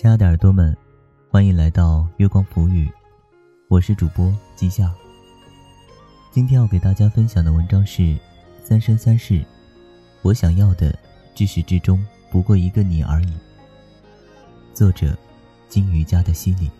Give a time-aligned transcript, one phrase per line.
[0.00, 0.76] 亲爱的耳朵们，
[1.28, 2.88] 欢迎来到月光浮语，
[3.66, 4.94] 我是主播季夏。
[6.30, 8.02] 今天要给大家分享的文章是
[8.62, 9.34] 《三生三世》，
[10.22, 10.96] 我想要的
[11.34, 12.00] 至始至终
[12.30, 13.32] 不过一个你而已。
[14.72, 15.18] 作者：
[15.68, 16.70] 金鱼家的西里。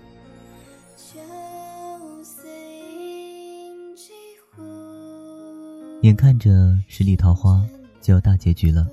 [6.03, 7.67] 眼看着十里桃花
[8.01, 8.87] 就要大结局了，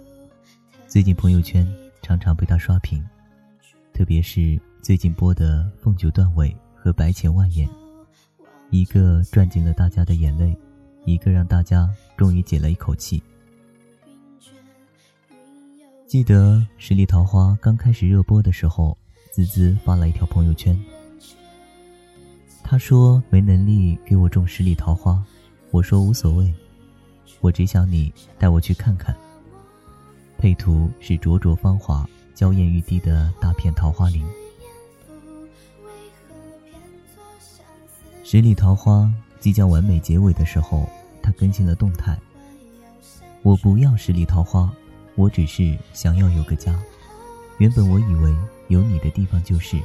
[0.88, 1.64] 最近朋友圈
[2.02, 3.08] 常常被他刷屏。
[3.96, 7.66] 特别是最近播的《凤九段尾》和《白浅万言》，
[8.70, 10.54] 一个赚尽了大家的眼泪，
[11.06, 13.24] 一个让大家终于解了一口气。
[16.06, 18.98] 记得《十里桃花》刚开始热播的时候，
[19.32, 20.78] 滋滋发了一条朋友圈。
[22.62, 25.24] 他说没能力给我种十里桃花，
[25.72, 26.54] 我说无所谓，
[27.40, 29.16] 我只想你带我去看看。
[30.38, 32.06] 配图是灼灼芳华。
[32.36, 34.22] 娇艳欲滴的大片桃花林，
[38.26, 40.86] 十里桃花即将完美结尾的时候，
[41.24, 42.20] 他更新了动态。
[43.42, 44.70] 我不要十里桃花，
[45.16, 46.78] 我只是想要有个家。
[47.58, 48.36] 原本我以为
[48.68, 49.82] 有你的地方就是，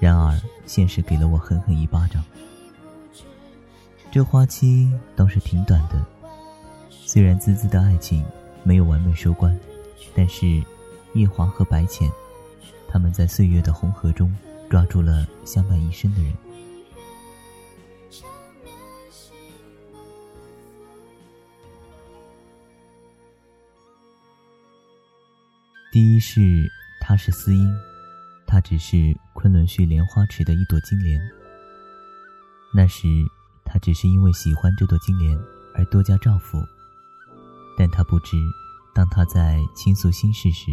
[0.00, 2.24] 然而现实给了我狠狠一巴掌。
[4.10, 6.02] 这花期倒是挺短的，
[6.88, 8.24] 虽然滋滋的爱情
[8.62, 9.54] 没有完美收官，
[10.14, 10.62] 但是。
[11.18, 12.08] 夜华和白浅，
[12.88, 14.32] 他们在岁月的红河中
[14.70, 16.32] 抓住了相伴一生的人。
[25.90, 27.68] 第一是，他是司音，
[28.46, 28.96] 他只是
[29.34, 31.20] 昆仑虚莲花池的一朵金莲。
[32.72, 33.08] 那时，
[33.64, 35.36] 他只是因为喜欢这朵金莲
[35.74, 36.62] 而多加照拂，
[37.76, 38.36] 但他不知，
[38.94, 40.70] 当他在倾诉心事时。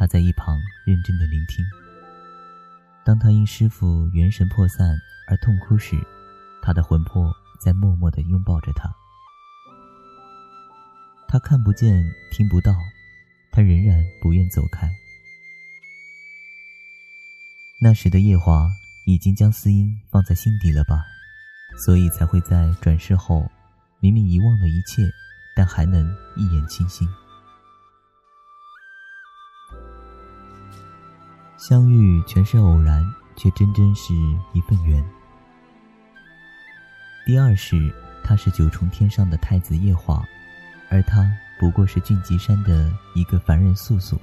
[0.00, 1.62] 他在一旁认真的聆听。
[3.04, 5.94] 当他因师傅元神破散而痛哭时，
[6.62, 7.30] 他的魂魄
[7.60, 8.90] 在默默的拥抱着他。
[11.28, 12.02] 他看不见，
[12.32, 12.74] 听不到，
[13.52, 14.90] 他仍然不愿走开。
[17.82, 18.70] 那时的夜华
[19.04, 21.04] 已经将思音放在心底了吧，
[21.76, 23.46] 所以才会在转世后，
[24.00, 25.02] 明明遗忘了一切，
[25.54, 27.06] 但还能一眼倾心。
[31.60, 33.04] 相遇全是偶然，
[33.36, 34.14] 却真真是
[34.54, 35.04] 一份缘。
[37.26, 37.94] 第二是，
[38.24, 40.24] 他是九重天上的太子夜华，
[40.88, 44.18] 而他不过是俊极山的一个凡人素素。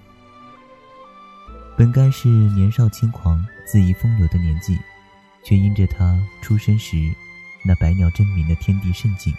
[1.77, 4.75] 本该是年少轻狂、恣意风流的年纪，
[5.45, 6.97] 却因着他出生时
[7.63, 9.31] 那百鸟争鸣的天地盛景，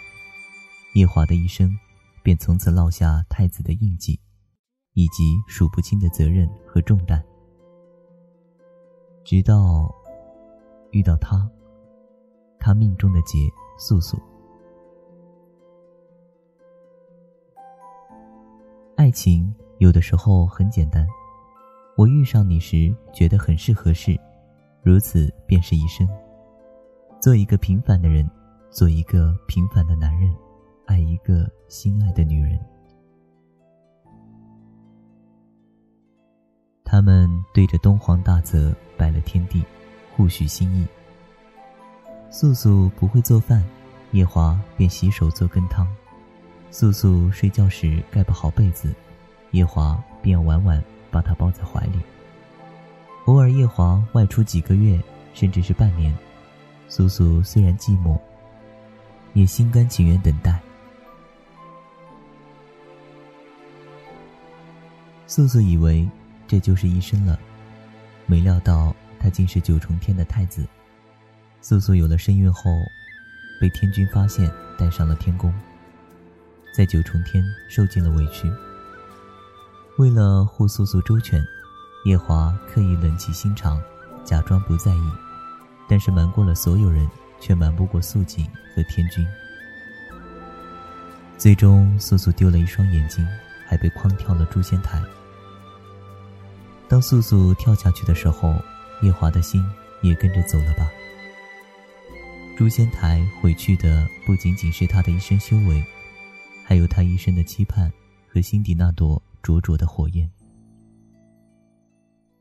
[0.93, 1.77] 夜华的一生
[2.23, 4.17] 便从此落下太子的印记，
[4.93, 7.21] 以及数不清的责任和重担。
[9.23, 9.93] 直到
[10.91, 11.49] 遇到他，
[12.59, 13.37] 他命中的劫
[13.77, 14.17] 素素。
[18.95, 21.07] 爱情有的时候很简单，
[21.95, 24.19] 我遇上你时觉得很是合适，
[24.81, 26.07] 如此便是一生。
[27.21, 28.29] 做一个平凡的人，
[28.71, 30.35] 做一个平凡的男人，
[30.85, 32.59] 爱一个心爱的女人。
[36.83, 39.63] 他们对着东皇大泽拜了天地，
[40.13, 40.85] 互许心意。
[42.29, 43.63] 素素不会做饭，
[44.11, 45.87] 夜华便洗手做羹汤。
[46.69, 48.93] 素素睡觉时盖不好被子，
[49.51, 51.99] 夜华便晚晚把她抱在怀里。
[53.25, 55.01] 偶尔夜华外出几个月，
[55.33, 56.13] 甚至是半年，
[56.89, 58.19] 素素虽然寂寞，
[59.33, 60.59] 也心甘情愿等待。
[65.25, 66.07] 素素以为。
[66.51, 67.39] 这就是一生了，
[68.29, 70.63] 没料到他竟是九重天的太子。
[71.61, 72.69] 素素有了身孕后，
[73.59, 75.51] 被天君发现，带上了天宫，
[76.71, 78.47] 在九重天受尽了委屈。
[79.97, 81.43] 为了护素素周全，
[82.05, 83.81] 夜华刻意冷起心肠，
[84.23, 85.11] 假装不在意，
[85.89, 87.09] 但是瞒过了所有人，
[87.41, 89.27] 却瞒不过素锦和天君。
[91.35, 93.27] 最终，素素丢了一双眼睛，
[93.65, 95.01] 还被诓跳了诛仙台。
[96.89, 98.55] 当素素跳下去的时候，
[99.03, 99.63] 夜华的心
[100.01, 100.89] 也跟着走了吧。
[102.57, 105.85] 诛仙台毁去的不仅仅是他的一生修为，
[106.65, 107.93] 还有他一生的期盼
[108.27, 110.27] 和心底那朵灼灼的火焰。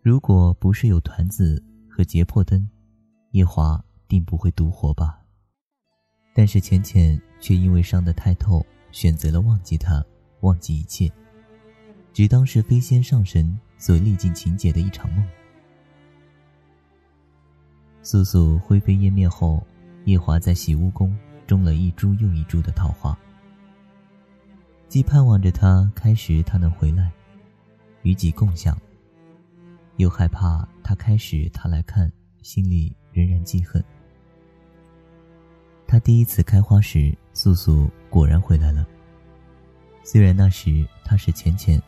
[0.00, 2.67] 如果不是有团子和结魄灯，
[3.33, 3.79] 夜华
[4.09, 5.21] 定不会独活吧。
[6.35, 10.03] 但是浅浅却因为伤得太透，选择了忘记他，
[10.41, 11.12] 忘记一切，
[12.15, 13.59] 只当是飞仙上神。
[13.79, 15.25] 所历尽情节的一场梦，
[18.03, 19.65] 素素灰飞烟灭后，
[20.05, 21.17] 夜华在洗屋宫
[21.47, 23.17] 种了一株又一株的桃花，
[24.89, 27.13] 既盼望着他开时他能回来，
[28.03, 28.77] 与己共享，
[29.97, 32.11] 又害怕他开始他来看，
[32.43, 33.83] 心里仍然记恨。
[35.87, 38.87] 他第一次开花时，素素果然回来了。
[40.03, 41.81] 虽然那时他是浅浅，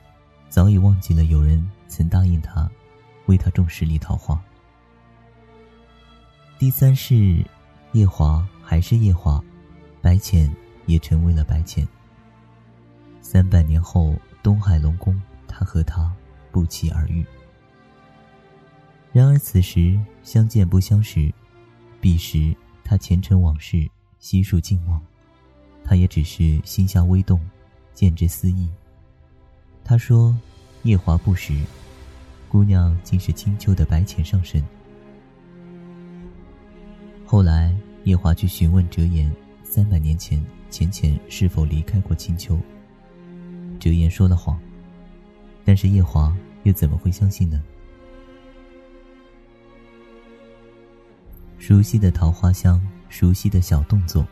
[0.50, 2.69] 早已忘记了有人曾答应他，
[3.26, 4.38] 为他种十里桃花。
[6.58, 7.43] 第三世，
[7.93, 9.43] 夜华还是夜华，
[10.02, 10.55] 白浅
[10.87, 11.87] 也成为了白浅。
[13.23, 16.12] 三百年后，东海龙宫，他和他
[16.50, 17.25] 不期而遇。
[19.12, 21.32] 然而此时相见不相识，
[22.00, 22.55] 彼时。
[22.82, 23.88] 他前尘往事
[24.19, 25.00] 悉数尽忘，
[25.85, 27.41] 他也只是心下微动，
[27.94, 28.69] 见之思意。
[29.91, 30.33] 他说
[30.87, 31.53] ：“夜华不识，
[32.49, 34.63] 姑娘竟是青丘的白浅上身。”
[37.27, 39.29] 后来夜华去询问折颜，
[39.65, 40.41] 三百年前
[40.71, 42.57] 浅浅是否离开过青丘。
[43.81, 44.57] 哲言说了谎，
[45.65, 46.33] 但是夜华
[46.63, 47.61] 又怎么会相信呢？
[51.59, 54.25] 熟悉的桃花香，熟悉的小动作，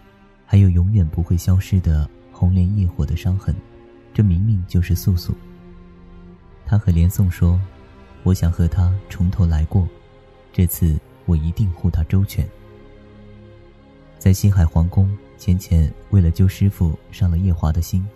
[0.47, 3.53] 还有永远不会消失的红莲业火的伤痕，
[4.15, 5.35] 这明明就是素素。
[6.69, 7.59] 他和连宋说
[8.25, 9.89] ：“我想和他从头来过，
[10.53, 12.47] 这次我一定护他周全。”
[14.19, 18.07] 在西海皇宫，浅浅为了救师傅伤了夜华的心，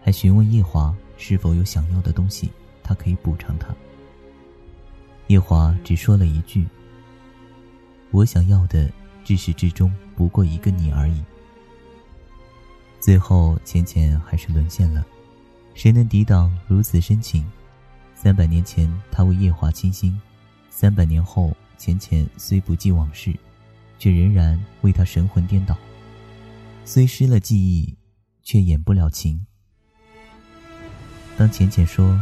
[0.00, 2.50] 还询问夜华是否有想要的东西，
[2.82, 3.68] 他可以补偿他。
[5.26, 6.66] 夜华只说了一句。
[8.10, 8.90] 我想要的，
[9.22, 11.22] 至始至终不过一个你而已。
[13.00, 15.04] 最后，浅浅还是沦陷了。
[15.74, 17.44] 谁能抵挡如此深情？
[18.20, 20.12] 三百年前，他为夜华倾心；
[20.70, 23.32] 三百年后，浅浅虽不记往事，
[23.96, 25.78] 却仍然为他神魂颠倒。
[26.84, 27.96] 虽失了记忆，
[28.42, 29.46] 却掩不了情。
[31.36, 32.20] 当浅浅说：“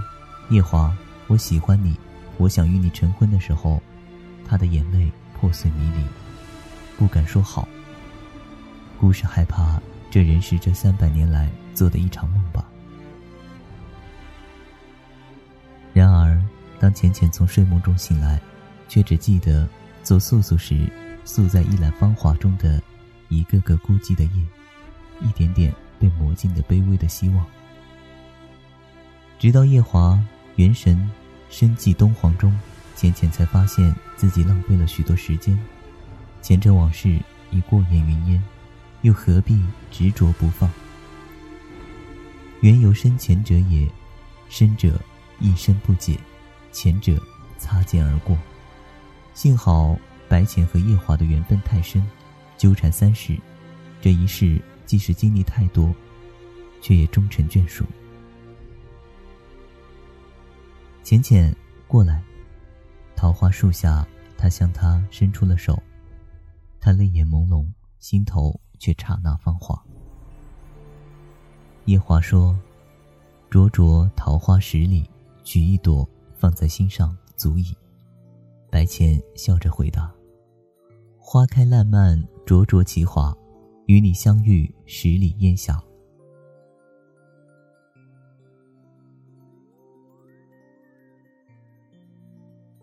[0.50, 0.94] 夜华，
[1.28, 1.98] 我喜欢你，
[2.36, 3.82] 我想与你成婚”的时候，
[4.46, 5.10] 他的眼泪。
[5.38, 6.02] 破碎迷离，
[6.96, 7.68] 不敢说好。
[8.98, 9.78] 故事害怕，
[10.10, 12.66] 这人是这三百年来做的一场梦吧。
[16.78, 18.40] 当浅浅从睡梦中醒来，
[18.88, 19.68] 却只记得
[20.02, 20.88] 做素素时，
[21.24, 22.82] 宿在一揽芳华中的
[23.28, 24.46] 一个个孤寂的夜，
[25.22, 27.46] 一点点被磨尽的卑微的希望。
[29.38, 30.18] 直到夜华
[30.56, 31.10] 元神
[31.50, 32.56] 深寂东皇中。
[32.98, 35.54] 浅浅才发现自己浪费了许多时间，
[36.40, 37.20] 前尘往事
[37.50, 38.42] 已过眼云烟，
[39.02, 40.70] 又何必执着不放？
[42.62, 43.86] 缘由深浅者也，
[44.48, 44.98] 深者
[45.40, 46.18] 一生不解，
[46.76, 47.18] 前者
[47.56, 48.36] 擦肩而过。
[49.32, 52.06] 幸好白浅和夜华的缘分太深，
[52.58, 53.34] 纠缠三世，
[53.98, 55.90] 这一世即使经历太多，
[56.82, 57.82] 却也终成眷属。
[61.02, 61.56] 浅浅，
[61.88, 62.22] 过来。
[63.14, 64.06] 桃花树下，
[64.36, 65.82] 他向她伸出了手，
[66.78, 67.66] 他泪眼朦胧，
[68.00, 69.82] 心头却刹那芳华。
[71.86, 72.54] 夜华说
[73.48, 75.08] ：“灼灼桃花十里，
[75.42, 76.06] 取一朵
[76.36, 77.76] 放在心上足矣。”
[78.70, 80.12] 白浅笑着回答
[81.18, 83.34] ：“花开烂漫，灼灼其华，
[83.86, 85.80] 与你相遇十里烟霞。”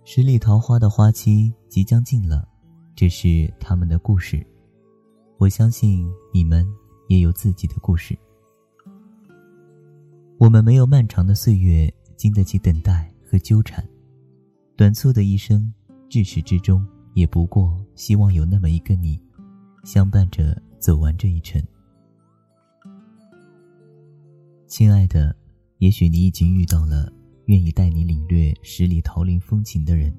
[0.04, 2.48] 十里桃花的花期即将近了，
[2.96, 4.46] 这是他们的故事。
[5.38, 6.68] 我相信你们
[7.08, 8.18] 也有自己的故事。
[10.40, 13.84] 我们没有漫长的岁月经得起等待和纠缠，
[14.76, 15.74] 短促的一生，
[16.08, 19.20] 至始至终也不过希望有那么一个你，
[19.84, 21.60] 相伴着走完这一程。
[24.68, 25.36] 亲爱的，
[25.80, 27.12] 也许你已经遇到了。
[27.48, 30.16] 愿意带你领略十里桃林风情的人，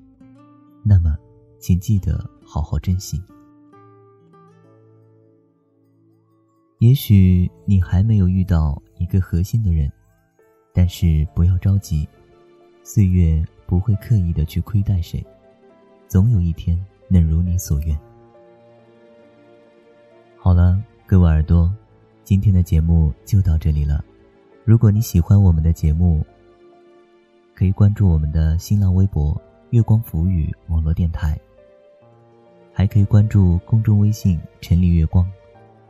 [0.84, 1.16] 那么，
[1.58, 3.22] 请记得好好珍惜。
[6.80, 9.90] 也许你还没有遇到一个核心的人，
[10.74, 12.06] 但是不要着急，
[12.86, 15.24] 岁月不会刻意的去亏待谁，
[16.06, 17.98] 总有一天能如你所愿。
[20.36, 21.74] 好了，各位耳朵，
[22.24, 24.04] 今天的节目就到这里了。
[24.64, 26.22] 如果你喜欢我们的节目，
[27.54, 29.34] 可以关注我们的新浪微博
[29.72, 31.40] “月光浮语”网络电台，
[32.70, 35.26] 还可以关注公众微信“晨丽月光”，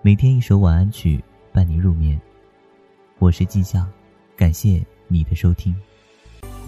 [0.00, 1.20] 每天一首晚安曲
[1.52, 2.16] 伴你入眠。
[3.18, 3.84] 我是季夏，
[4.36, 5.74] 感谢你的收听。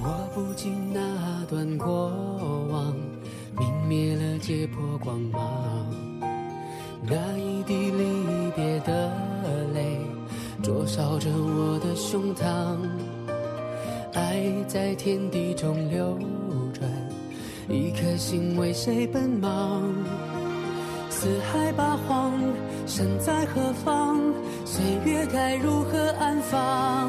[0.01, 2.11] 我不禁那段过
[2.71, 2.95] 往。
[3.57, 5.87] 泯灭了结魄光芒。
[7.03, 9.11] 那一滴离别的
[9.73, 10.01] 泪，
[10.63, 12.77] 灼烧着我的胸膛。
[14.13, 16.19] 爱在天地中流
[16.75, 16.91] 转，
[17.69, 19.83] 一颗心为谁奔忙？
[21.09, 22.33] 四海八荒，
[22.87, 24.21] 身在何方？
[24.65, 27.09] 岁月该如何安放？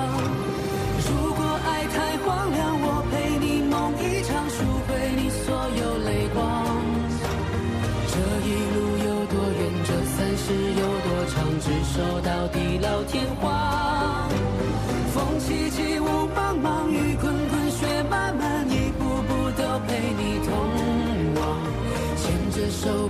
[13.11, 14.29] 天荒。
[15.13, 20.55] 风凄凄，雾茫茫，雨滚滚，雪漫漫，一步步都陪你同
[21.35, 21.41] 往。
[22.15, 23.09] 牵着手，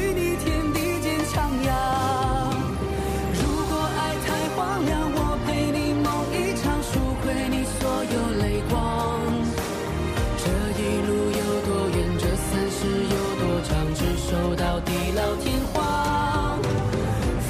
[14.91, 16.59] 地老天荒。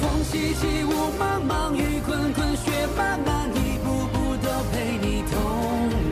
[0.30, 5.34] 凄凄，雾茫茫，雨滚滚，雪漫漫，一步步都陪你同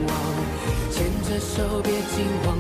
[0.08, 0.10] 往。
[0.90, 2.58] 牵着手，别惊慌，